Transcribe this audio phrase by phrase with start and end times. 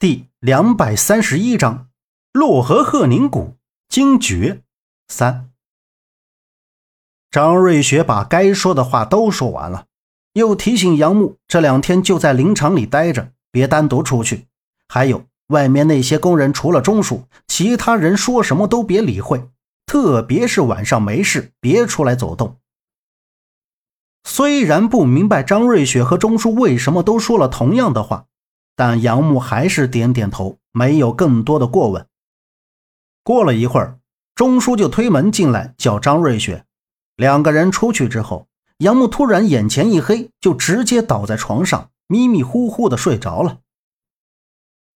[0.00, 1.88] 第两百三十一章，
[2.32, 3.56] 洛河鹤宁谷
[3.88, 4.62] 惊觉
[5.08, 5.50] 三。
[7.32, 9.86] 张瑞雪把该说的话都说完了，
[10.34, 14.46] 又提醒杨木这两天就在林场里待着，别单独出去。
[14.88, 19.50] 还有外面那些工人，除了钟叔，其他人说什么都别理会，
[19.84, 22.58] 特别是晚上没事别出来走动。
[24.22, 28.26] 虽然不明白张瑞雪和钟叔为什么都说了同样的话。
[28.78, 32.06] 但杨木还是点点头，没有更多的过问。
[33.24, 33.98] 过了一会儿，
[34.36, 36.64] 钟叔就推门进来，叫张瑞雪。
[37.16, 43.58] 两个人出去之后，杨木突然眼前一黑，就直接倒在床上，迷迷糊糊的睡着了。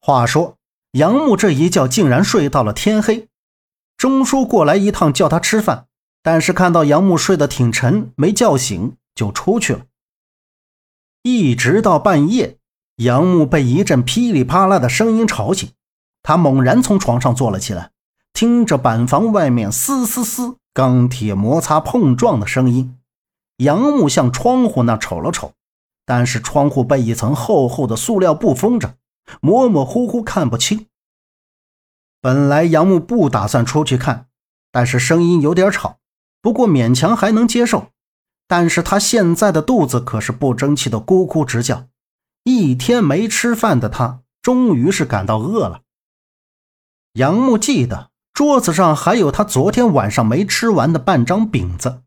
[0.00, 0.58] 话说，
[0.92, 3.28] 杨木这一觉竟然睡到了天黑。
[3.96, 5.88] 钟叔过来一趟，叫他吃饭，
[6.22, 9.86] 但是看到杨木睡得挺沉，没叫醒，就出去了。
[11.24, 12.58] 一直到半夜。
[13.02, 15.70] 杨木被一阵噼里啪啦的声音吵醒，
[16.22, 17.90] 他猛然从床上坐了起来，
[18.32, 22.96] 听着板房外面嘶嘶嘶钢铁摩擦碰撞的声音。
[23.58, 25.52] 杨木向窗户那瞅了瞅，
[26.06, 28.94] 但是窗户被一层厚厚的塑料布封着，
[29.40, 30.86] 模模糊糊看不清。
[32.20, 34.26] 本来杨木不打算出去看，
[34.70, 35.98] 但是声音有点吵，
[36.40, 37.88] 不过勉强还能接受。
[38.46, 41.86] 但是他现在的肚子可是不争气的咕咕直叫。
[42.44, 45.82] 一天没吃饭的他，终于是感到饿了。
[47.14, 52.02] 杨木记得桌子上还有他昨天晚上没吃完的半张饼子。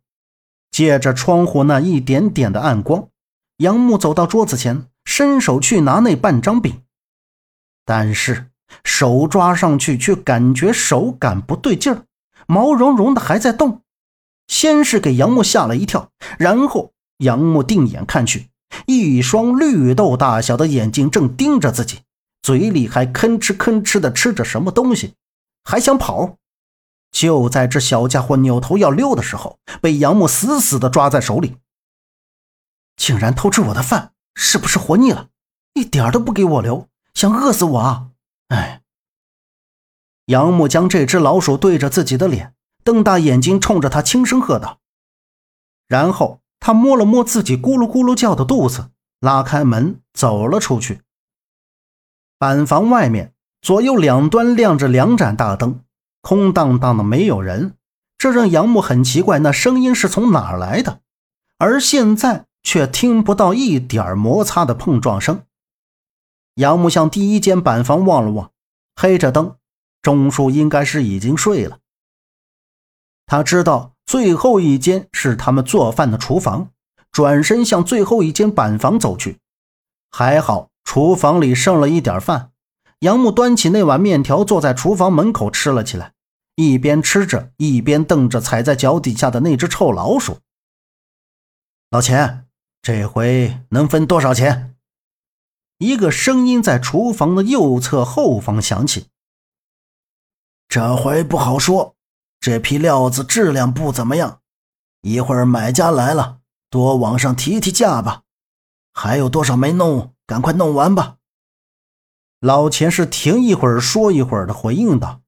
[0.72, 3.08] 借着窗户那一点点的暗光，
[3.58, 6.82] 杨木走到桌子前，伸手去拿那半张饼，
[7.86, 8.50] 但是
[8.84, 12.04] 手抓上去却感觉手感不对劲儿，
[12.46, 13.84] 毛茸茸的还在动。
[14.48, 18.50] 先是给杨木吓了一跳，然后杨木定眼看去。
[18.86, 22.02] 一双绿豆大小的眼睛正盯着自己，
[22.42, 25.14] 嘴里还吭哧吭哧地吃着什么东西，
[25.64, 26.38] 还想跑。
[27.12, 31.58] 就在这小家伙扭头要溜的时候，被杨木死死地抓在手里。
[32.98, 35.30] 竟然偷吃我的饭，是不是活腻了？
[35.74, 38.08] 一点都不给我留，想饿死我啊！
[38.50, 38.82] 哎！
[40.26, 44.80] 杨木将这只老鼠对着自己的脸，瞪大眼睛冲着他轻声喝道，
[45.88, 46.42] 然后。
[46.60, 48.90] 他摸了摸自己咕噜咕噜叫的肚子，
[49.20, 51.02] 拉开门走了出去。
[52.38, 55.82] 板房外面左右两端亮着两盏大灯，
[56.22, 57.78] 空荡荡的，没有人。
[58.18, 61.02] 这让杨木很奇怪，那声音是从哪儿来的？
[61.58, 65.44] 而现在却听不到一点摩擦的碰撞声。
[66.56, 68.52] 杨木向第一间板房望了望，
[68.96, 69.58] 黑着灯，
[70.02, 71.80] 钟叔应该是已经睡了。
[73.26, 73.95] 他知道。
[74.06, 76.72] 最后一间是他们做饭的厨房，
[77.12, 79.40] 转身向最后一间板房走去。
[80.12, 82.52] 还好厨房里剩了一点饭，
[83.00, 86.14] 杨木端起那碗面条，坐在厨房门口吃了起来，
[86.56, 90.38] 一边吃着，一边瞪着踩在脚底下的那只臭老鼠。
[91.90, 92.46] 老钱，
[92.82, 94.76] 这回能分多少钱？
[95.80, 99.08] 一个声音在厨房的右侧后方响起。
[100.70, 101.95] 这回不好说。
[102.46, 104.42] 这批料子质量不怎么样，
[105.02, 108.22] 一会儿买家来了，多往上提提价吧。
[108.94, 110.14] 还有多少没弄？
[110.28, 111.18] 赶快弄完吧。
[112.40, 115.22] 老钱是停一会儿说一会儿的回应道：“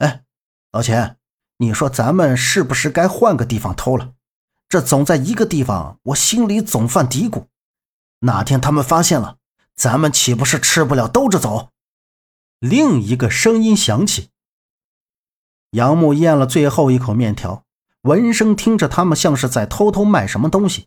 [0.00, 0.24] 哎，
[0.72, 1.18] 老钱，
[1.58, 4.14] 你说咱们是不是该换个地方偷了？
[4.70, 7.48] 这总在一个地方，我心里总犯嘀咕。
[8.20, 9.36] 哪天他们发现了，
[9.74, 11.68] 咱们岂不是吃不了兜着走？”
[12.60, 14.30] 另一个声音响起。
[15.70, 17.64] 杨木咽了最后一口面条，
[18.02, 20.86] 闻声听着，他们像是在偷偷卖什么东西。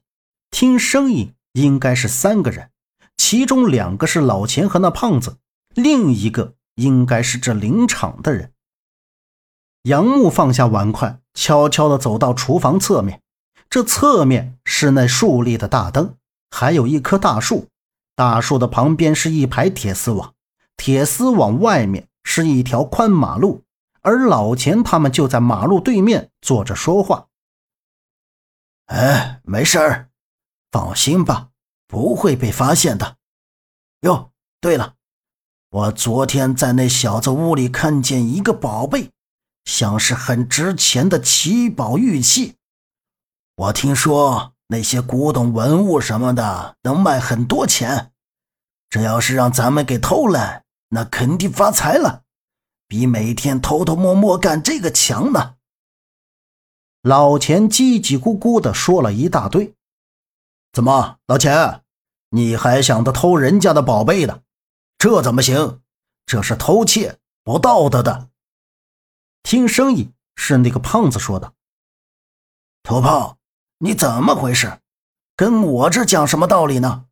[0.52, 2.72] 听声音，应该是三个人，
[3.18, 5.38] 其中两个是老钱和那胖子，
[5.76, 8.54] 另一个应该是这林场的人。
[9.84, 13.22] 杨木放下碗筷，悄悄地走到厨房侧面，
[13.70, 16.16] 这侧面是那竖立的大灯，
[16.50, 17.68] 还有一棵大树，
[18.16, 20.34] 大树的旁边是一排铁丝网，
[20.76, 23.64] 铁丝网外面是一条宽马路。
[24.10, 27.28] 而老钱他们就在马路对面坐着说话。
[28.88, 30.10] 哎，没事儿，
[30.72, 31.50] 放心吧，
[31.88, 33.18] 不会被发现的。
[34.02, 34.96] 哟，对了，
[35.70, 39.12] 我昨天在那小子屋里看见一个宝贝，
[39.66, 42.56] 像是很值钱的奇宝玉器。
[43.58, 48.12] 我听说那些古董文物什么的能卖很多钱，
[48.90, 52.24] 这要是让咱们给偷了，那肯定发财了。
[52.90, 55.58] 比每天偷偷摸摸干这个强呢。
[57.04, 59.76] 老钱叽叽咕咕的说了一大堆。
[60.74, 61.84] 怎么，老钱，
[62.32, 64.42] 你还想着偷人家的宝贝的？
[64.98, 65.82] 这怎么行？
[66.26, 68.30] 这是偷窃，不道德的。
[69.44, 71.54] 听声音是那个胖子说的。
[72.82, 73.38] 土炮，
[73.78, 74.80] 你怎么回事？
[75.36, 77.06] 跟我这讲什么道理呢？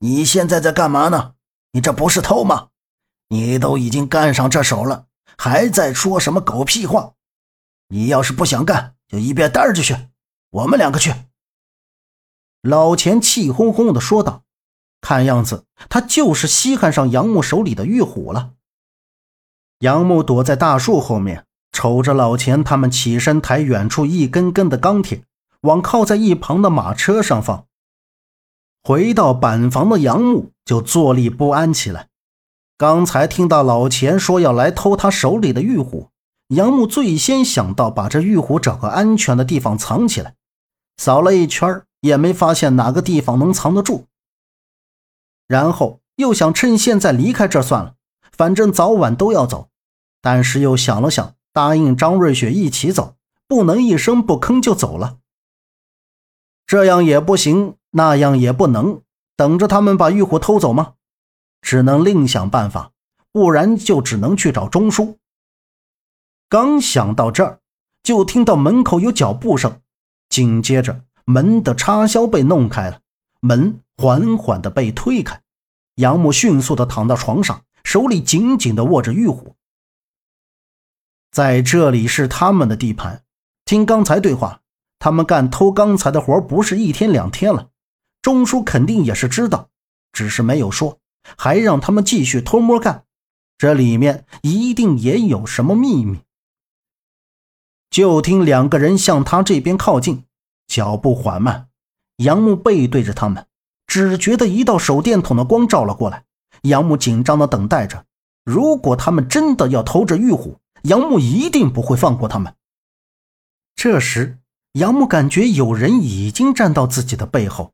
[0.00, 1.34] 你现在在干嘛呢？
[1.72, 2.68] 你这不是偷吗？
[3.28, 5.06] 你都已经干上这手了，
[5.36, 7.14] 还在说什么狗屁话？
[7.88, 9.96] 你要是不想干，就一边待着去。
[10.50, 11.14] 我们两个去。
[12.62, 14.42] 老钱气哄哄地说道。
[15.00, 18.54] 看样子，他就是稀罕上杨木手里的玉虎了。
[19.80, 25.24] 杨木躲在大树后面，瞅着老钱他们起身抬远处一根根的钢铁，
[25.60, 27.66] 往靠在一旁的马车上放。
[28.82, 32.08] 回到板房的杨木就坐立不安起来。
[32.84, 36.10] 刚才听到老钱说要来偷他手里的玉虎，
[36.48, 40.34] 杨木最先想到把这玉虎找个安全的地方藏起来。
[40.98, 44.04] 扫了一圈也没发现哪个地方能藏得住。
[45.48, 47.94] 然后又想趁现在离开这算了，
[48.32, 49.70] 反正早晚都要走。
[50.20, 53.14] 但是又想了想，答应张瑞雪一起走，
[53.48, 55.16] 不能一声不吭就走了。
[56.66, 59.00] 这样也不行，那样也不能，
[59.38, 60.96] 等着他们把玉虎偷走吗？
[61.64, 62.92] 只能另想办法，
[63.32, 65.18] 不然就只能去找钟叔。
[66.48, 67.58] 刚想到这儿，
[68.04, 69.80] 就听到门口有脚步声，
[70.28, 73.00] 紧接着门的插销被弄开了，
[73.40, 73.80] 门。
[73.96, 75.40] 缓缓地被推开，
[75.94, 79.54] 杨木迅速地躺到床上，手里紧紧地握着玉虎。
[81.30, 83.22] 在这里是他们的地盘，
[83.64, 84.62] 听刚才对话，
[84.98, 87.68] 他们干偷钢材的活不是一天两天了。
[88.20, 89.68] 钟叔肯定也是知道，
[90.10, 90.98] 只是没有说，
[91.36, 93.04] 还让他们继续偷摸干，
[93.58, 96.20] 这里面一定也有什么秘密。
[97.90, 100.24] 就听两个人向他这边靠近，
[100.66, 101.68] 脚步缓慢，
[102.16, 103.46] 杨木背对着他们。
[103.86, 106.24] 只觉得一道手电筒的光照了过来，
[106.62, 108.06] 杨木紧张的等待着。
[108.44, 112.54] 如果他们真的要偷着玉虎，杨木一定不会放过他们。
[113.76, 114.38] 这时，
[114.72, 117.72] 杨木感觉有人已经站到自己的背后，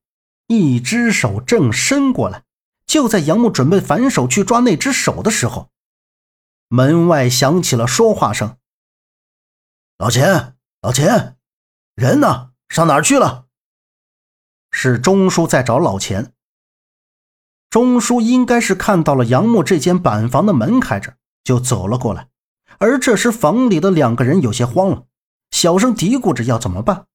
[0.49, 2.43] 一只手正伸过来。
[2.91, 5.71] 就在杨木准备反手去抓那只手的时候，
[6.67, 8.57] 门外响起了说话声
[9.97, 11.37] ：“老钱，老钱，
[11.95, 12.51] 人呢？
[12.69, 13.47] 上哪儿去了？”
[14.73, 16.33] 是钟叔在找老钱。
[17.69, 22.27] 钟叔应该是看到了杨木这间板房的门开着，就走了过来。
[22.79, 25.05] 而这时房里的两个人有些慌了，
[25.53, 27.07] 小声嘀咕着要怎么办。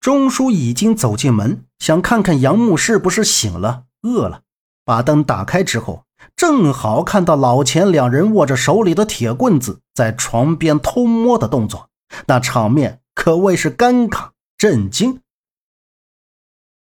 [0.00, 4.44] 钟叔已经走进门，想看看杨木是不是醒了、饿了。
[4.84, 11.90] 把灯打开之后，正好看到老钱两人握着手里的铁棍子在床边偷摸的动作，
[12.26, 15.20] 那场面可谓是尴尬、震惊。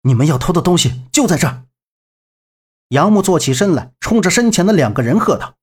[0.04, 1.64] 你们要偷的东西就在这儿。
[2.90, 5.56] 杨木坐起身来，冲着身前的两个人喝道：“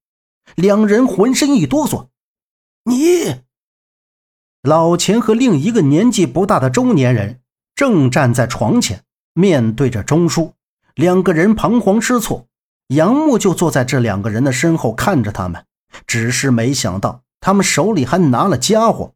[0.54, 2.08] 两人浑身一哆嗦。”
[2.84, 3.42] 你，
[4.62, 7.42] 老钱和另一个年纪不大的中年人
[7.74, 9.04] 正站在床前，
[9.34, 10.54] 面对着钟叔。
[10.98, 12.48] 两个人彷徨失措，
[12.88, 15.64] 杨木就坐在这两个人的身后看着他们。
[16.08, 19.14] 只是没想到，他们手里还拿了家伙。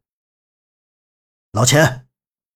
[1.51, 2.07] 老钱，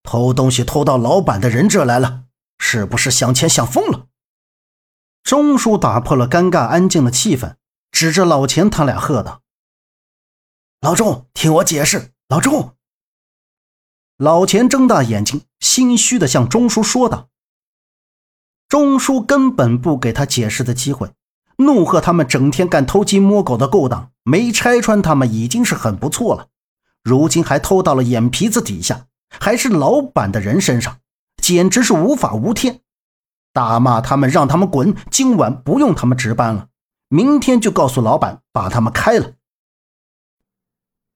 [0.02, 2.24] 偷东西偷到老板的人这来了。
[2.58, 4.08] 是不是想钱想疯了？
[5.24, 7.58] 钟叔打破了尴尬安静的气氛，
[7.92, 9.42] 指着老钱他俩喝道
[10.80, 12.78] ：“老钟，听我解释。”老钟，
[14.16, 17.28] 老钱睁大眼睛，心虚的向钟叔说道
[18.70, 21.12] ：“钟叔根本不给他解释的机会，
[21.58, 26.48] 怒喝他们整天干偷鸡摸狗的勾当，没拆穿他们已经是很不错了，
[27.04, 29.06] 如今还偷到了眼皮子底下，
[29.40, 31.00] 还是老板的人身上。”
[31.40, 32.82] 简直是无法无天，
[33.54, 34.94] 大骂他们，让他们滚！
[35.12, 36.68] 今晚不用他们值班了，
[37.08, 39.34] 明天就告诉老板把他们开了。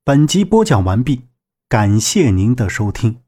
[0.06, 1.28] 本集播讲完毕，
[1.68, 3.21] 感谢您的收听。